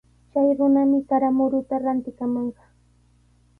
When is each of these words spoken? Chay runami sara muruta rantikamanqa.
Chay 0.31 0.49
runami 0.57 0.99
sara 1.09 1.29
muruta 1.37 1.75
rantikamanqa. 1.83 2.63